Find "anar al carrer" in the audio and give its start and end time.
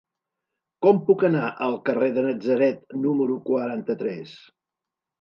1.29-2.09